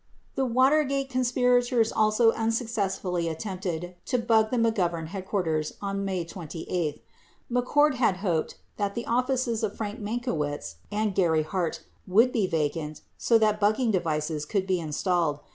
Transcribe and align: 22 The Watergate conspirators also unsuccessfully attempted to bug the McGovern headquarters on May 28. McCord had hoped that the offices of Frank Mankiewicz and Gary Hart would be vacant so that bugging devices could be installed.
22 0.33 0.35
The 0.49 0.53
Watergate 0.55 1.09
conspirators 1.11 1.91
also 1.91 2.31
unsuccessfully 2.31 3.27
attempted 3.29 3.93
to 4.07 4.17
bug 4.17 4.49
the 4.49 4.57
McGovern 4.57 5.09
headquarters 5.09 5.73
on 5.79 6.03
May 6.03 6.25
28. 6.25 7.05
McCord 7.51 7.93
had 7.93 8.17
hoped 8.17 8.57
that 8.77 8.95
the 8.95 9.05
offices 9.05 9.61
of 9.61 9.77
Frank 9.77 9.99
Mankiewicz 10.01 10.77
and 10.91 11.13
Gary 11.13 11.43
Hart 11.43 11.81
would 12.07 12.31
be 12.31 12.47
vacant 12.47 13.01
so 13.19 13.37
that 13.37 13.61
bugging 13.61 13.91
devices 13.91 14.43
could 14.43 14.65
be 14.65 14.79
installed. 14.79 15.41